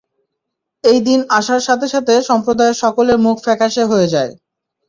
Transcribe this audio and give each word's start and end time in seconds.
এই 0.83 0.99
দিন 1.07 1.19
আসার 1.37 1.61
সাথে 1.67 1.87
সাথে 1.93 2.13
সম্প্রদায়ের 2.29 2.79
সকলের 2.83 3.17
মুখ 3.25 3.35
ফ্যাকাসে 3.45 3.83
হয়ে 3.91 4.07
যায়। 4.13 4.31